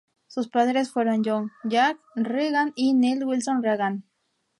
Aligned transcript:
Sus 0.25 0.47
padres 0.49 0.89
fueron 0.89 1.21
John 1.23 1.51
"Jack" 1.63 1.99
Reagan 2.15 2.73
y 2.75 2.93
Nelle 2.95 3.23
Wilson 3.23 3.61
Reagan. 3.61 4.03